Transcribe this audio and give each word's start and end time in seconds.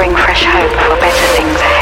bring 0.00 0.16
fresh 0.16 0.46
hope 0.46 0.70
for 0.70 0.98
better 0.98 1.26
things 1.36 1.60
ahead. 1.60 1.79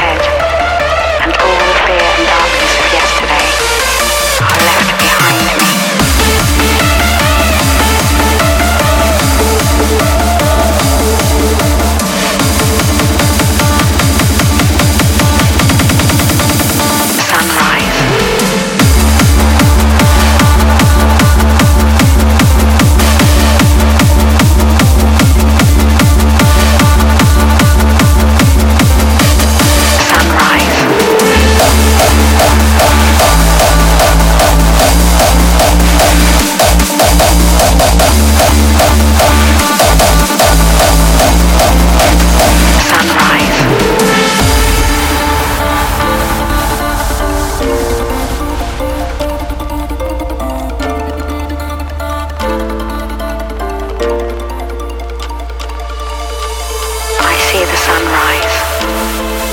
The 57.59 57.75
sunrise 57.75 58.79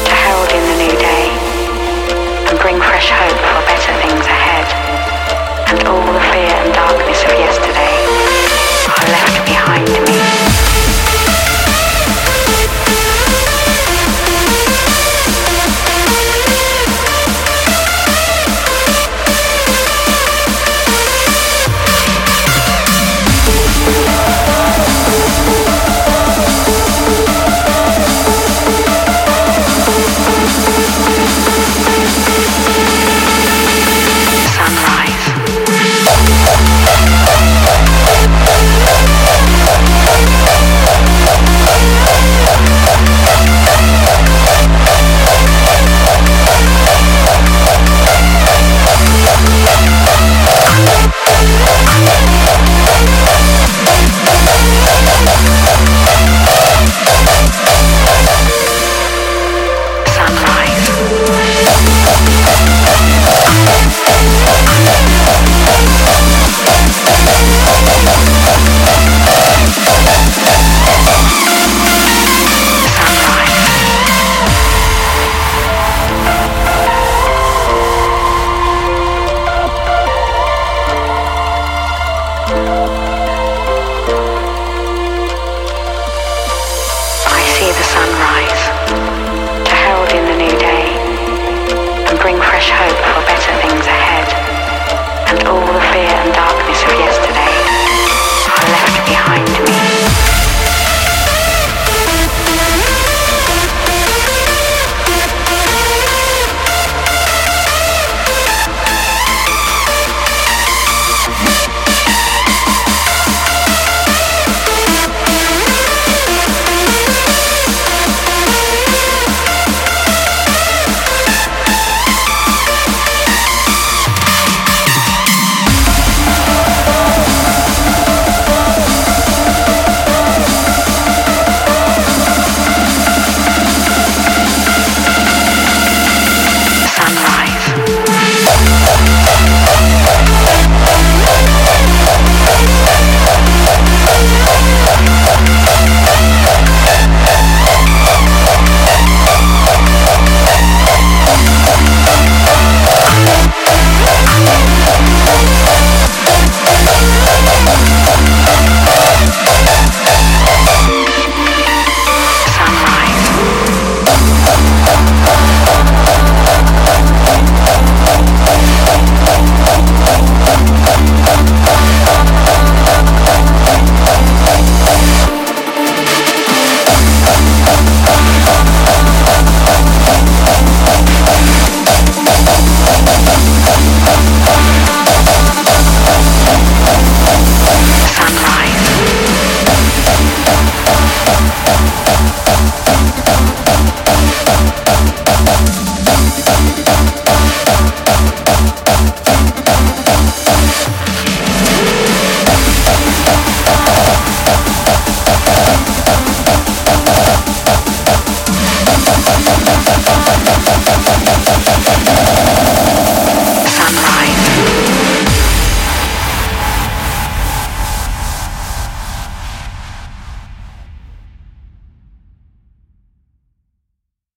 to 0.06 0.14
herald 0.14 0.50
in 0.52 0.62
the 0.62 0.76
new 0.78 0.96
day 0.98 1.28
and 2.48 2.58
bring 2.60 2.80
fresh 2.80 3.10
hope 3.10 3.55